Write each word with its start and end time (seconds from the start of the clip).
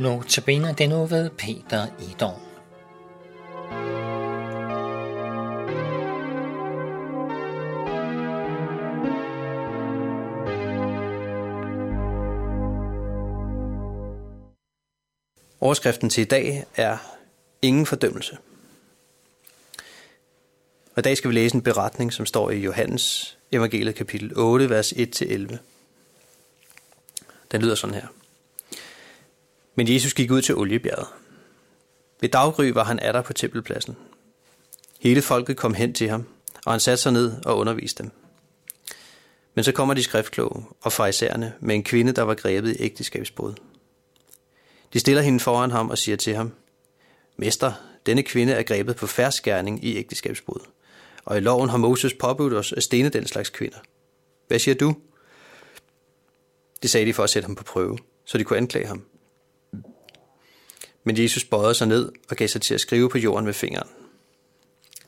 Notabene 0.00 0.74
den 0.78 0.88
nu 0.88 1.06
ved 1.06 1.30
Peter 1.30 1.86
Idon. 2.10 2.40
Overskriften 15.60 16.10
til 16.10 16.20
i 16.20 16.24
dag 16.24 16.64
er 16.76 16.96
Ingen 17.62 17.86
fordømmelse. 17.86 18.38
Og 20.94 20.98
i 20.98 21.02
dag 21.02 21.16
skal 21.16 21.30
vi 21.30 21.34
læse 21.34 21.54
en 21.54 21.62
beretning, 21.62 22.12
som 22.12 22.26
står 22.26 22.50
i 22.50 22.58
Johannes 22.58 23.38
evangeliet 23.52 23.94
kapitel 23.94 24.32
8, 24.36 24.70
vers 24.70 24.92
1-11. 24.92 25.56
Den 27.52 27.62
lyder 27.62 27.74
sådan 27.74 27.94
her. 27.94 28.23
Men 29.74 29.92
Jesus 29.92 30.14
gik 30.14 30.30
ud 30.30 30.42
til 30.42 30.56
oliebjerget. 30.56 31.06
Ved 32.20 32.28
daggry 32.28 32.64
var 32.64 32.84
han 32.84 32.98
atter 32.98 33.22
på 33.22 33.32
tempelpladsen. 33.32 33.96
Hele 35.00 35.22
folket 35.22 35.56
kom 35.56 35.74
hen 35.74 35.94
til 35.94 36.08
ham, 36.08 36.26
og 36.66 36.72
han 36.72 36.80
satte 36.80 37.02
sig 37.02 37.12
ned 37.12 37.32
og 37.44 37.58
underviste 37.58 38.02
dem. 38.02 38.12
Men 39.54 39.64
så 39.64 39.72
kommer 39.72 39.94
de 39.94 40.02
skriftkloge 40.02 40.64
og 40.80 40.92
farisæerne 40.92 41.52
med 41.60 41.74
en 41.74 41.84
kvinde, 41.84 42.12
der 42.12 42.22
var 42.22 42.34
grebet 42.34 42.76
i 42.76 42.82
ægteskabsbrud. 42.82 43.54
De 44.92 44.98
stiller 44.98 45.22
hende 45.22 45.40
foran 45.40 45.70
ham 45.70 45.90
og 45.90 45.98
siger 45.98 46.16
til 46.16 46.34
ham, 46.34 46.52
Mester, 47.36 47.72
denne 48.06 48.22
kvinde 48.22 48.52
er 48.52 48.62
grebet 48.62 48.96
på 48.96 49.06
færdskærning 49.06 49.84
i 49.84 49.96
ægteskabsbrud, 49.96 50.60
og 51.24 51.36
i 51.36 51.40
loven 51.40 51.68
har 51.68 51.76
Moses 51.76 52.14
påbudt 52.14 52.54
os 52.54 52.72
at 52.72 52.82
stene 52.82 53.08
den 53.08 53.26
slags 53.26 53.50
kvinder. 53.50 53.78
Hvad 54.48 54.58
siger 54.58 54.74
du? 54.74 54.96
Det 56.82 56.90
sagde 56.90 57.06
de 57.06 57.14
for 57.14 57.22
at 57.22 57.30
sætte 57.30 57.46
ham 57.46 57.54
på 57.54 57.64
prøve, 57.64 57.98
så 58.24 58.38
de 58.38 58.44
kunne 58.44 58.56
anklage 58.56 58.86
ham. 58.86 59.04
Men 61.04 61.18
Jesus 61.18 61.44
bøjede 61.44 61.74
sig 61.74 61.86
ned 61.86 62.12
og 62.30 62.36
gav 62.36 62.48
sig 62.48 62.62
til 62.62 62.74
at 62.74 62.80
skrive 62.80 63.10
på 63.10 63.18
jorden 63.18 63.44
med 63.44 63.54
fingeren. 63.54 63.88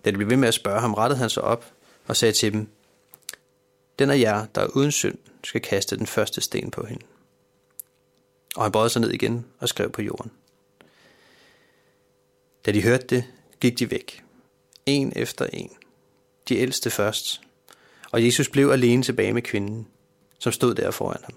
Da 0.05 0.11
de 0.11 0.17
blev 0.17 0.31
ved 0.31 0.37
med 0.37 0.49
at 0.49 0.55
spørge 0.55 0.81
ham, 0.81 0.95
rettede 0.95 1.19
han 1.19 1.31
sig 1.31 1.43
op 1.43 1.73
og 2.07 2.17
sagde 2.17 2.33
til 2.33 2.53
dem, 2.53 2.69
Den 3.99 4.11
af 4.11 4.19
jer, 4.19 4.47
der 4.47 4.61
er 4.61 4.67
uden 4.67 4.93
synd, 4.93 5.19
skal 5.45 5.61
kaste 5.61 5.97
den 5.97 6.07
første 6.07 6.41
sten 6.41 6.71
på 6.71 6.87
hende. 6.87 7.05
Og 8.57 8.63
han 8.63 8.73
bøjede 8.73 8.91
sig 8.91 9.01
ned 9.01 9.11
igen 9.11 9.47
og 9.59 9.69
skrev 9.69 9.91
på 9.91 10.03
jorden. 10.03 10.33
Da 12.67 12.73
de 12.73 12.83
hørte 12.83 13.07
det, 13.07 13.25
gik 13.61 13.79
de 13.79 13.91
væk. 13.91 14.23
En 14.87 15.13
efter 15.17 15.47
en. 15.47 15.71
De 16.49 16.57
ældste 16.57 16.91
først. 16.91 17.41
Og 18.11 18.25
Jesus 18.25 18.49
blev 18.49 18.71
alene 18.71 19.03
tilbage 19.03 19.33
med 19.33 19.43
kvinden, 19.43 19.89
som 20.39 20.53
stod 20.53 20.75
der 20.75 20.91
foran 20.91 21.21
ham. 21.25 21.35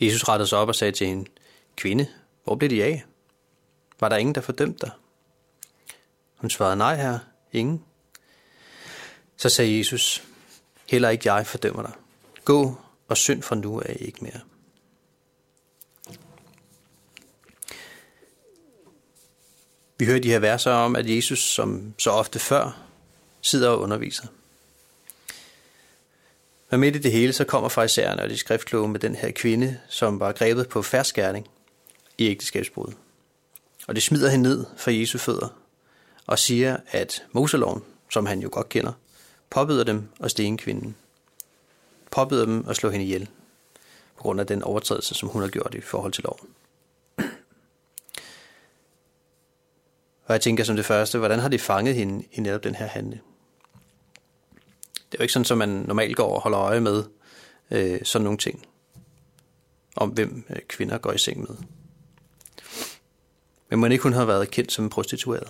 Jesus 0.00 0.28
rettede 0.28 0.48
sig 0.48 0.58
op 0.58 0.68
og 0.68 0.74
sagde 0.74 0.92
til 0.92 1.06
hende, 1.06 1.30
Kvinde, 1.76 2.06
hvor 2.46 2.54
blev 2.54 2.70
de 2.70 2.84
af? 2.84 3.04
Var 4.00 4.08
der 4.08 4.16
ingen, 4.16 4.34
der 4.34 4.40
fordømte 4.40 4.86
dig? 4.86 4.90
Hun 6.36 6.50
svarede, 6.50 6.76
nej 6.76 6.96
her, 6.96 7.18
ingen. 7.52 7.84
Så 9.36 9.48
sagde 9.48 9.78
Jesus, 9.78 10.22
heller 10.88 11.08
ikke 11.08 11.32
jeg 11.32 11.46
fordømmer 11.46 11.82
dig. 11.82 11.92
Gå 12.44 12.80
og 13.08 13.16
synd 13.16 13.42
fra 13.42 13.56
nu 13.56 13.80
af 13.80 13.96
ikke 14.00 14.18
mere. 14.24 14.40
Vi 19.98 20.04
hører 20.04 20.20
de 20.20 20.28
her 20.28 20.38
verser 20.38 20.72
om, 20.72 20.96
at 20.96 21.10
Jesus, 21.16 21.38
som 21.38 21.94
så 21.98 22.10
ofte 22.10 22.38
før, 22.38 22.82
sidder 23.42 23.68
og 23.68 23.80
underviser. 23.80 24.26
Men 26.70 26.80
midt 26.80 26.96
i 26.96 26.98
det 26.98 27.12
hele, 27.12 27.32
så 27.32 27.44
kommer 27.44 27.68
farisæerne 27.68 28.22
og 28.22 28.28
de 28.28 28.36
skriftkloge 28.36 28.88
med 28.88 29.00
den 29.00 29.14
her 29.14 29.30
kvinde, 29.30 29.80
som 29.88 30.20
var 30.20 30.32
grebet 30.32 30.68
på 30.68 30.82
færdskærning 30.82 31.48
i 32.18 32.26
ægteskabsbrud. 32.26 32.92
Og 33.88 33.94
det 33.94 34.02
smider 34.02 34.30
hende 34.30 34.48
ned 34.48 34.64
for 34.76 34.90
Jesu 34.90 35.18
fødder 35.18 35.48
og 36.26 36.38
siger, 36.38 36.76
at 36.90 37.24
Moseloven, 37.32 37.82
som 38.10 38.26
han 38.26 38.40
jo 38.40 38.48
godt 38.52 38.68
kender, 38.68 38.92
påbyder 39.50 39.84
dem 39.84 40.08
at 40.20 40.30
stene 40.30 40.58
kvinden. 40.58 40.96
Påbyder 42.10 42.44
dem 42.44 42.64
at 42.68 42.76
slå 42.76 42.90
hende 42.90 43.04
ihjel 43.04 43.28
på 44.16 44.22
grund 44.22 44.40
af 44.40 44.46
den 44.46 44.62
overtrædelse, 44.62 45.14
som 45.14 45.28
hun 45.28 45.42
har 45.42 45.48
gjort 45.48 45.74
i 45.74 45.80
forhold 45.80 46.12
til 46.12 46.24
loven. 46.24 46.48
Og 50.26 50.32
jeg 50.32 50.40
tænker 50.40 50.64
som 50.64 50.76
det 50.76 50.84
første, 50.84 51.18
hvordan 51.18 51.38
har 51.38 51.48
de 51.48 51.58
fanget 51.58 51.94
hende 51.94 52.24
i 52.32 52.40
netop 52.40 52.64
den 52.64 52.74
her 52.74 52.86
handling? 52.86 53.22
Det 54.94 55.14
er 55.14 55.18
jo 55.18 55.22
ikke 55.22 55.32
sådan, 55.32 55.44
som 55.44 55.58
man 55.58 55.68
normalt 55.68 56.16
går 56.16 56.34
og 56.34 56.40
holder 56.40 56.60
øje 56.60 56.80
med 56.80 57.04
øh, 57.70 58.00
sådan 58.04 58.24
nogle 58.24 58.38
ting. 58.38 58.66
Om 59.96 60.08
hvem 60.08 60.44
øh, 60.50 60.56
kvinder 60.68 60.98
går 60.98 61.12
i 61.12 61.18
seng 61.18 61.40
med. 61.40 61.56
Men 63.68 63.78
man 63.78 63.92
ikke 63.92 64.02
hun 64.02 64.12
havde 64.12 64.28
været 64.28 64.50
kendt 64.50 64.72
som 64.72 64.84
en 64.84 64.90
prostitueret. 64.90 65.48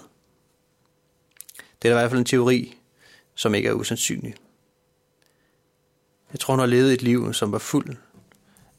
Det 1.82 1.88
er 1.88 1.92
i 1.92 1.98
hvert 1.98 2.10
fald 2.10 2.18
en 2.18 2.24
teori, 2.24 2.78
som 3.34 3.54
ikke 3.54 3.68
er 3.68 3.72
usandsynlig. 3.72 4.34
Jeg 6.32 6.40
tror, 6.40 6.52
hun 6.54 6.58
har 6.58 6.66
levet 6.66 6.92
et 6.92 7.02
liv, 7.02 7.34
som 7.34 7.52
var 7.52 7.58
fuld 7.58 7.96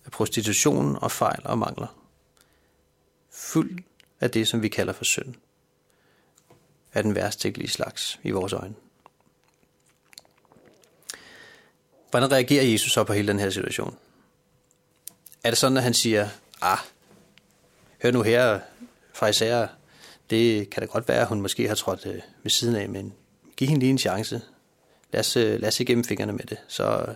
af 0.05 0.11
prostitution 0.11 0.95
og 1.01 1.11
fejl 1.11 1.41
og 1.45 1.57
mangler. 1.57 1.87
Fuld 3.31 3.83
af 4.19 4.31
det, 4.31 4.47
som 4.47 4.61
vi 4.61 4.67
kalder 4.67 4.93
for 4.93 5.03
synd. 5.03 5.35
Af 6.93 7.03
den 7.03 7.15
værst 7.15 7.39
tænkelige 7.39 7.69
slags 7.69 8.19
i 8.23 8.31
vores 8.31 8.53
øjne. 8.53 8.75
Hvordan 12.09 12.31
reagerer 12.31 12.63
Jesus 12.63 12.91
så 12.91 13.03
på 13.03 13.13
hele 13.13 13.27
den 13.27 13.39
her 13.39 13.49
situation? 13.49 13.97
Er 15.43 15.49
det 15.49 15.57
sådan, 15.57 15.77
at 15.77 15.83
han 15.83 15.93
siger, 15.93 16.29
ah, 16.61 16.77
hør 18.01 18.11
nu 18.11 18.21
her, 18.21 18.59
farisæer, 19.17 19.67
det 20.29 20.69
kan 20.69 20.81
da 20.81 20.87
godt 20.87 21.07
være, 21.07 21.21
at 21.21 21.27
hun 21.27 21.41
måske 21.41 21.67
har 21.67 21.75
trådt 21.75 22.05
øh, 22.05 22.21
ved 22.43 22.51
siden 22.51 22.75
af, 22.75 22.89
men 22.89 23.13
giv 23.55 23.67
hende 23.67 23.79
lige 23.79 23.89
en 23.89 23.97
chance. 23.97 24.41
Lad 25.11 25.19
os, 25.19 25.37
øh, 25.37 25.59
lad 25.59 25.67
os 25.67 25.73
se 25.73 25.85
gennem 25.85 26.03
fingrene 26.03 26.33
med 26.33 26.43
det, 26.43 26.57
så, 26.67 27.15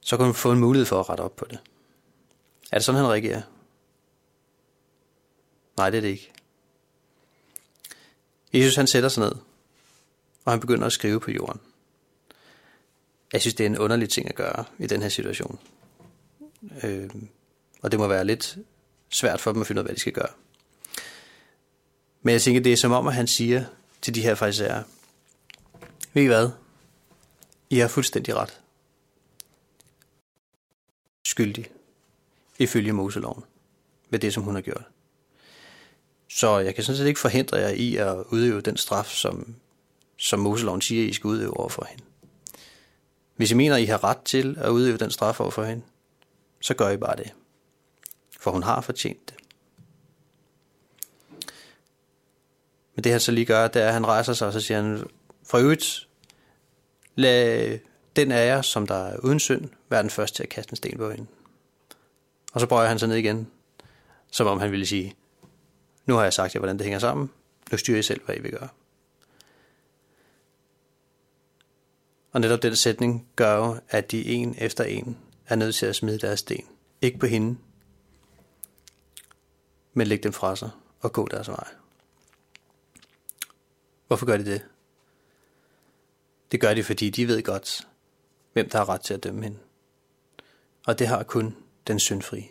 så 0.00 0.16
kan 0.16 0.26
hun 0.26 0.34
få 0.34 0.52
en 0.52 0.58
mulighed 0.58 0.86
for 0.86 1.00
at 1.00 1.08
rette 1.08 1.20
op 1.20 1.36
på 1.36 1.46
det. 1.50 1.58
Er 2.72 2.78
det 2.78 2.84
sådan, 2.84 3.00
han 3.00 3.10
reagerer? 3.10 3.42
Nej, 5.76 5.90
det 5.90 5.96
er 5.96 6.00
det 6.00 6.08
ikke. 6.08 6.32
Jesus 8.52 8.76
han 8.76 8.86
sætter 8.86 9.08
sig 9.08 9.24
ned, 9.24 9.32
og 10.44 10.52
han 10.52 10.60
begynder 10.60 10.86
at 10.86 10.92
skrive 10.92 11.20
på 11.20 11.30
jorden. 11.30 11.60
Jeg 13.32 13.40
synes, 13.40 13.54
det 13.54 13.64
er 13.64 13.70
en 13.70 13.78
underlig 13.78 14.08
ting 14.08 14.28
at 14.28 14.34
gøre 14.34 14.64
i 14.78 14.86
den 14.86 15.02
her 15.02 15.08
situation. 15.08 15.58
Øh, 16.82 17.10
og 17.82 17.90
det 17.90 18.00
må 18.00 18.06
være 18.06 18.24
lidt 18.24 18.58
svært 19.10 19.40
for 19.40 19.52
dem 19.52 19.60
at 19.60 19.66
finde 19.66 19.80
ud 19.80 19.84
af, 19.84 19.86
hvad 19.86 19.94
de 19.94 20.00
skal 20.00 20.12
gøre. 20.12 20.43
Men 22.24 22.32
jeg 22.32 22.42
tænker, 22.42 22.60
det 22.60 22.72
er 22.72 22.76
som 22.76 22.92
om, 22.92 23.06
at 23.06 23.14
han 23.14 23.26
siger 23.26 23.64
til 24.02 24.14
de 24.14 24.22
her 24.22 24.34
farisæere, 24.34 24.84
ved 26.12 26.22
I 26.22 26.26
hvad? 26.26 26.50
I 27.70 27.78
har 27.78 27.88
fuldstændig 27.88 28.36
ret. 28.36 28.60
Skyldig. 31.26 31.70
Ifølge 32.58 32.92
Moseloven. 32.92 33.44
Med 34.10 34.18
det, 34.18 34.34
som 34.34 34.42
hun 34.42 34.54
har 34.54 34.62
gjort. 34.62 34.84
Så 36.28 36.58
jeg 36.58 36.74
kan 36.74 36.84
sådan 36.84 36.96
set 36.96 37.06
ikke 37.06 37.20
forhindre 37.20 37.56
jer 37.56 37.68
i 37.68 37.96
at 37.96 38.16
udøve 38.28 38.60
den 38.60 38.76
straf, 38.76 39.06
som, 39.06 39.56
som 40.16 40.40
Moseloven 40.40 40.80
siger, 40.80 41.08
I 41.08 41.12
skal 41.12 41.28
udøve 41.28 41.56
over 41.56 41.68
for 41.68 41.86
hende. 41.90 42.04
Hvis 43.36 43.50
I 43.50 43.54
mener, 43.54 43.76
I 43.76 43.84
har 43.84 44.04
ret 44.04 44.22
til 44.24 44.56
at 44.58 44.70
udøve 44.70 44.98
den 44.98 45.10
straf 45.10 45.40
over 45.40 45.50
for 45.50 45.64
hende, 45.64 45.82
så 46.60 46.74
gør 46.74 46.90
I 46.90 46.96
bare 46.96 47.16
det. 47.16 47.32
For 48.40 48.50
hun 48.50 48.62
har 48.62 48.80
fortjent 48.80 49.28
det. 49.28 49.36
Men 52.94 53.04
det 53.04 53.12
han 53.12 53.20
så 53.20 53.32
lige 53.32 53.44
gør, 53.44 53.68
det 53.68 53.82
er, 53.82 53.86
at 53.86 53.92
han 53.92 54.06
rejser 54.06 54.32
sig, 54.32 54.46
og 54.46 54.52
så 54.52 54.60
siger 54.60 54.82
han, 54.82 55.04
for 55.46 55.58
øvrigt, 55.58 56.08
lad 57.14 57.78
den 58.16 58.32
af 58.32 58.46
jer, 58.46 58.62
som 58.62 58.86
der 58.86 58.94
er 58.94 59.18
uden 59.18 59.40
synd, 59.40 59.68
være 59.88 60.02
den 60.02 60.10
første 60.10 60.36
til 60.36 60.42
at 60.42 60.48
kaste 60.48 60.72
en 60.72 60.76
sten 60.76 60.98
på 60.98 61.10
hende. 61.10 61.26
Og 62.52 62.60
så 62.60 62.66
bøjer 62.66 62.88
han 62.88 62.98
sig 62.98 63.08
ned 63.08 63.16
igen, 63.16 63.50
som 64.30 64.46
om 64.46 64.60
han 64.60 64.70
ville 64.70 64.86
sige, 64.86 65.14
nu 66.06 66.14
har 66.14 66.22
jeg 66.22 66.32
sagt 66.32 66.54
jer, 66.54 66.58
hvordan 66.58 66.76
det 66.76 66.84
hænger 66.84 66.98
sammen, 66.98 67.30
nu 67.72 67.78
styrer 67.78 67.98
I 67.98 68.02
selv, 68.02 68.20
hvad 68.24 68.36
I 68.36 68.40
vil 68.40 68.50
gøre. 68.50 68.68
Og 72.32 72.40
netop 72.40 72.62
den 72.62 72.76
sætning 72.76 73.28
gør 73.36 73.56
jo, 73.56 73.76
at 73.88 74.10
de 74.10 74.26
en 74.26 74.54
efter 74.58 74.84
en 74.84 75.18
er 75.46 75.56
nødt 75.56 75.74
til 75.74 75.86
at 75.86 75.96
smide 75.96 76.18
deres 76.18 76.40
sten. 76.40 76.64
Ikke 77.02 77.18
på 77.18 77.26
hende, 77.26 77.58
men 79.92 80.06
lægge 80.06 80.22
dem 80.22 80.32
fra 80.32 80.56
sig 80.56 80.70
og 81.00 81.12
gå 81.12 81.28
deres 81.30 81.48
vej. 81.48 81.68
Hvorfor 84.06 84.26
gør 84.26 84.36
de 84.36 84.44
det? 84.44 84.64
Det 86.52 86.60
gør 86.60 86.74
de, 86.74 86.84
fordi 86.84 87.10
de 87.10 87.28
ved 87.28 87.42
godt, 87.42 87.86
hvem 88.52 88.68
der 88.68 88.78
har 88.78 88.88
ret 88.88 89.00
til 89.00 89.14
at 89.14 89.24
dømme 89.24 89.42
hende. 89.42 89.58
Og 90.86 90.98
det 90.98 91.08
har 91.08 91.22
kun 91.22 91.56
den 91.86 92.00
syndfri. 92.00 92.50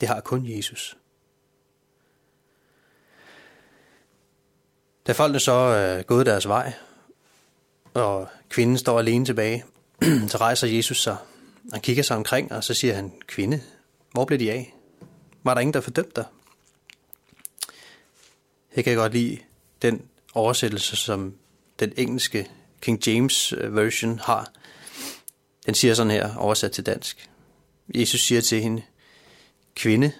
Det 0.00 0.08
har 0.08 0.20
kun 0.20 0.46
Jesus. 0.46 0.96
Da 5.06 5.12
folkene 5.12 5.40
så 5.40 5.52
er 5.52 6.02
gået 6.02 6.26
deres 6.26 6.48
vej, 6.48 6.72
og 7.94 8.28
kvinden 8.48 8.78
står 8.78 8.98
alene 8.98 9.24
tilbage, 9.24 9.64
så 10.28 10.38
rejser 10.38 10.66
Jesus 10.66 11.02
sig. 11.02 11.16
Han 11.72 11.80
kigger 11.80 12.02
sig 12.02 12.16
omkring, 12.16 12.52
og 12.52 12.64
så 12.64 12.74
siger 12.74 12.94
han, 12.94 13.12
kvinde, 13.26 13.62
hvor 14.10 14.24
blev 14.24 14.38
de 14.38 14.52
af? 14.52 14.74
var 15.44 15.54
der 15.54 15.60
ingen, 15.60 15.74
der 15.74 15.80
fordømte 15.80 16.12
dig. 16.16 16.24
Jeg 18.76 18.84
kan 18.84 18.96
godt 18.96 19.12
lide 19.12 19.38
den 19.84 20.02
oversættelse, 20.34 20.96
som 20.96 21.34
den 21.80 21.92
engelske 21.96 22.50
King 22.80 23.06
James 23.06 23.52
øh, 23.52 23.76
version 23.76 24.18
har. 24.18 24.52
Den 25.66 25.74
siger 25.74 25.94
sådan 25.94 26.10
her, 26.10 26.34
oversat 26.36 26.72
til 26.72 26.86
dansk. 26.86 27.30
Jesus 27.94 28.20
siger 28.20 28.40
til 28.40 28.62
hende, 28.62 28.82
Kvinde, 29.74 30.12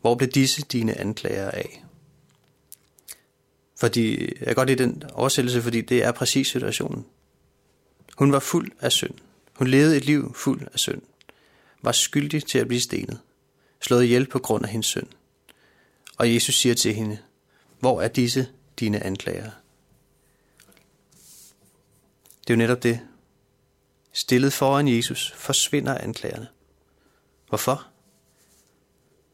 hvor 0.00 0.14
blev 0.14 0.30
disse 0.30 0.62
dine 0.62 0.98
anklager 0.98 1.50
af? 1.50 1.84
Fordi, 3.80 4.20
jeg 4.20 4.46
kan 4.46 4.54
godt 4.54 4.68
lide 4.68 4.82
den 4.82 5.02
oversættelse, 5.12 5.62
fordi 5.62 5.80
det 5.80 6.04
er 6.04 6.12
præcis 6.12 6.48
situationen. 6.48 7.06
Hun 8.18 8.32
var 8.32 8.38
fuld 8.38 8.70
af 8.80 8.92
synd. 8.92 9.14
Hun 9.52 9.68
levede 9.68 9.96
et 9.96 10.04
liv 10.04 10.34
fuld 10.34 10.66
af 10.72 10.78
synd. 10.78 11.02
Var 11.82 11.92
skyldig 11.92 12.44
til 12.44 12.58
at 12.58 12.68
blive 12.68 12.80
stenet. 12.80 13.20
Slået 13.80 14.04
ihjel 14.04 14.26
på 14.26 14.38
grund 14.38 14.64
af 14.64 14.70
hendes 14.70 14.86
synd. 14.86 15.06
Og 16.18 16.34
Jesus 16.34 16.54
siger 16.54 16.74
til 16.74 16.94
hende, 16.94 17.18
hvor 17.80 18.02
er 18.02 18.08
disse 18.08 18.48
dine 18.82 19.02
anklager? 19.04 19.50
Det 22.40 22.50
er 22.50 22.54
jo 22.54 22.56
netop 22.56 22.82
det. 22.82 23.00
Stillet 24.12 24.52
foran 24.52 24.88
Jesus 24.88 25.32
forsvinder 25.32 25.98
anklagerne. 25.98 26.48
Hvorfor? 27.48 27.86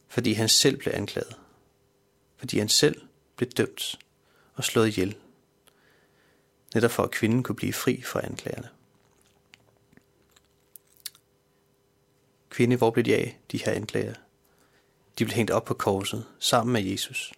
Fordi 0.09 0.33
han 0.33 0.49
selv 0.49 0.77
blev 0.77 0.93
anklaget. 0.97 1.37
Fordi 2.37 2.59
han 2.59 2.69
selv 2.69 3.03
blev 3.37 3.51
dømt 3.51 3.99
og 4.55 4.65
slået 4.65 4.89
ihjel. 4.89 5.17
Netop 6.75 6.91
for 6.91 7.03
at 7.03 7.11
kvinden 7.11 7.43
kunne 7.43 7.57
blive 7.57 7.73
fri 7.73 8.03
fra 8.03 8.25
anklagerne. 8.25 8.69
Kvinde, 12.49 12.77
hvor 12.77 12.91
blev 12.91 13.05
de 13.05 13.17
af, 13.17 13.39
de 13.53 13.59
her 13.65 13.73
anklager? 13.73 14.15
De 15.19 15.25
blev 15.25 15.35
hængt 15.35 15.51
op 15.51 15.65
på 15.65 15.75
korset 15.75 16.27
sammen 16.39 16.73
med 16.73 16.83
Jesus. 16.83 17.33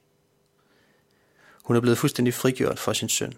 Hun 1.71 1.77
er 1.77 1.81
blevet 1.81 1.99
fuldstændig 1.99 2.35
frigjort 2.35 2.79
for 2.79 2.93
sin 2.93 3.09
søn. 3.09 3.35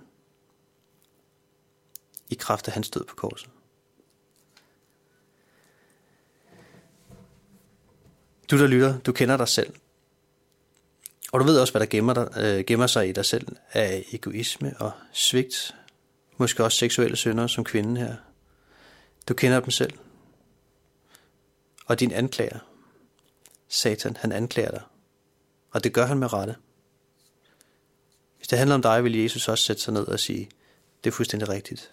I 2.30 2.34
kraft 2.34 2.68
af 2.68 2.74
hans 2.74 2.90
død 2.90 3.04
på 3.04 3.14
korset. 3.14 3.50
Du 8.50 8.58
der 8.58 8.66
lytter, 8.66 8.98
du 8.98 9.12
kender 9.12 9.36
dig 9.36 9.48
selv. 9.48 9.74
Og 11.32 11.40
du 11.40 11.44
ved 11.44 11.60
også, 11.60 11.72
hvad 11.72 11.80
der 11.80 11.86
gemmer, 11.86 12.14
dig, 12.14 12.28
øh, 12.36 12.64
gemmer 12.64 12.86
sig 12.86 13.08
i 13.08 13.12
dig 13.12 13.24
selv 13.24 13.56
af 13.72 14.04
egoisme 14.12 14.74
og 14.80 14.92
svigt. 15.12 15.74
Måske 16.36 16.64
også 16.64 16.78
seksuelle 16.78 17.16
synder 17.16 17.46
som 17.46 17.64
kvinden 17.64 17.96
her. 17.96 18.16
Du 19.28 19.34
kender 19.34 19.60
dem 19.60 19.70
selv. 19.70 19.98
Og 21.86 22.00
din 22.00 22.12
anklager, 22.12 22.58
Satan, 23.68 24.16
han 24.16 24.32
anklager 24.32 24.70
dig. 24.70 24.82
Og 25.70 25.84
det 25.84 25.92
gør 25.92 26.06
han 26.06 26.18
med 26.18 26.32
rette. 26.32 26.56
Hvis 28.42 28.48
det 28.48 28.58
handler 28.58 28.74
om 28.74 28.82
dig, 28.82 29.04
vil 29.04 29.16
Jesus 29.16 29.48
også 29.48 29.64
sætte 29.64 29.82
sig 29.82 29.94
ned 29.94 30.06
og 30.06 30.20
sige, 30.20 30.48
det 31.04 31.10
er 31.10 31.14
fuldstændig 31.14 31.48
rigtigt. 31.48 31.90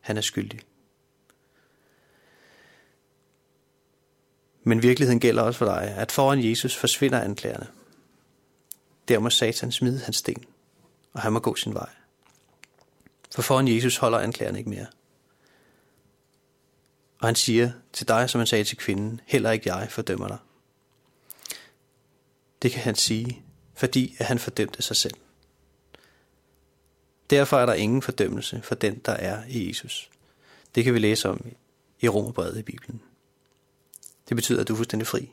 Han 0.00 0.16
er 0.16 0.20
skyldig. 0.20 0.60
Men 4.62 4.82
virkeligheden 4.82 5.20
gælder 5.20 5.42
også 5.42 5.58
for 5.58 5.64
dig, 5.64 5.82
at 5.82 6.12
foran 6.12 6.44
Jesus 6.44 6.76
forsvinder 6.76 7.20
anklagerne. 7.20 7.66
Der 9.08 9.18
må 9.18 9.30
Satan 9.30 9.72
smide 9.72 9.98
hans 9.98 10.16
sten, 10.16 10.44
og 11.12 11.20
han 11.20 11.32
må 11.32 11.38
gå 11.38 11.54
sin 11.54 11.74
vej. 11.74 11.90
For 13.34 13.42
foran 13.42 13.68
Jesus 13.68 13.96
holder 13.96 14.18
anklagerne 14.18 14.58
ikke 14.58 14.70
mere. 14.70 14.86
Og 17.20 17.28
han 17.28 17.34
siger 17.34 17.72
til 17.92 18.08
dig, 18.08 18.30
som 18.30 18.38
han 18.38 18.46
sagde 18.46 18.64
til 18.64 18.76
kvinden, 18.76 19.20
heller 19.26 19.50
ikke 19.50 19.74
jeg 19.74 19.88
fordømmer 19.90 20.28
dig. 20.28 20.38
Det 22.62 22.72
kan 22.72 22.82
han 22.82 22.94
sige, 22.94 23.42
fordi 23.74 24.16
at 24.18 24.26
han 24.26 24.38
fordømte 24.38 24.82
sig 24.82 24.96
selv. 24.96 25.14
Derfor 27.30 27.58
er 27.58 27.66
der 27.66 27.74
ingen 27.74 28.02
fordømmelse 28.02 28.60
for 28.62 28.74
den, 28.74 28.98
der 28.98 29.12
er 29.12 29.42
i 29.48 29.68
Jesus. 29.68 30.10
Det 30.74 30.84
kan 30.84 30.94
vi 30.94 30.98
læse 30.98 31.28
om 31.28 31.46
i 32.00 32.08
Romerbrevet 32.08 32.58
i 32.58 32.62
Bibelen. 32.62 33.02
Det 34.28 34.36
betyder, 34.36 34.60
at 34.60 34.68
du 34.68 34.72
er 34.72 34.76
fuldstændig 34.76 35.06
fri. 35.06 35.32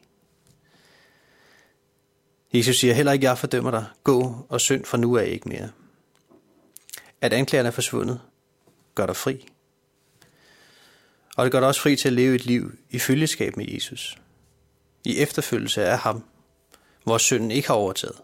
Jesus 2.54 2.78
siger 2.78 2.94
heller 2.94 3.12
ikke, 3.12 3.26
jeg 3.26 3.38
fordømmer 3.38 3.72
dig. 3.72 3.86
Gå 4.04 4.46
og 4.50 4.62
synd 4.62 4.86
for 4.86 4.98
nu 4.98 5.18
af 5.18 5.28
ikke 5.28 5.50
mere. 5.50 5.72
At 7.22 7.34
anklagerne 7.34 7.68
er 7.68 7.72
forsvundet, 7.72 8.22
gør 8.96 9.06
dig 9.06 9.16
fri. 9.16 9.48
Og 11.36 11.46
det 11.46 11.52
gør 11.52 11.60
dig 11.60 11.68
også 11.68 11.82
fri 11.82 11.96
til 11.96 12.10
at 12.10 12.14
leve 12.14 12.36
et 12.36 12.46
liv 12.46 12.78
i 12.90 13.00
følgeskab 13.00 13.58
med 13.58 13.66
Jesus. 13.68 14.18
I 15.04 15.18
efterfølgelse 15.18 15.86
af 15.86 15.98
ham, 15.98 16.24
hvor 17.04 17.18
synden 17.18 17.52
ikke 17.52 17.68
har 17.68 17.76
overtaget. 17.76 18.22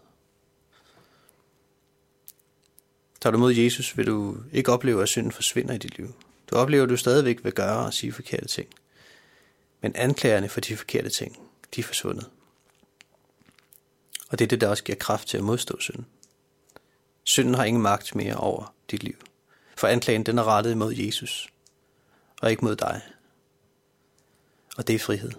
Tager 3.22 3.32
du 3.32 3.38
mod 3.38 3.52
Jesus, 3.52 3.96
vil 3.96 4.06
du 4.06 4.36
ikke 4.52 4.72
opleve, 4.72 5.02
at 5.02 5.08
synden 5.08 5.32
forsvinder 5.32 5.74
i 5.74 5.78
dit 5.78 5.96
liv. 5.98 6.14
Du 6.50 6.56
oplever, 6.56 6.82
at 6.82 6.88
du 6.88 6.96
stadigvæk 6.96 7.44
vil 7.44 7.52
gøre 7.52 7.86
og 7.86 7.94
sige 7.94 8.12
forkerte 8.12 8.46
ting. 8.46 8.68
Men 9.80 9.96
anklagerne 9.96 10.48
for 10.48 10.60
de 10.60 10.76
forkerte 10.76 11.10
ting, 11.10 11.38
de 11.74 11.80
er 11.80 11.84
forsvundet. 11.84 12.30
Og 14.28 14.38
det 14.38 14.44
er 14.44 14.48
det, 14.48 14.60
der 14.60 14.68
også 14.68 14.84
giver 14.84 14.98
kraft 14.98 15.28
til 15.28 15.36
at 15.36 15.44
modstå 15.44 15.80
synden. 15.80 16.06
Synden 17.24 17.54
har 17.54 17.64
ingen 17.64 17.82
magt 17.82 18.14
mere 18.14 18.36
over 18.36 18.74
dit 18.90 19.02
liv. 19.02 19.16
For 19.76 19.86
anklagen 19.86 20.26
den 20.26 20.38
er 20.38 20.44
rettet 20.44 20.76
mod 20.76 20.94
Jesus, 20.94 21.48
og 22.40 22.50
ikke 22.50 22.64
mod 22.64 22.76
dig. 22.76 23.00
Og 24.76 24.86
det 24.86 24.94
er 24.94 24.98
frihed. 24.98 25.30